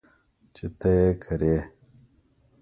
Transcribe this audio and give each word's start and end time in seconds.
چې 0.55 0.65
ته 0.79 0.89
یې 0.99 1.09
کرې. 1.23 1.57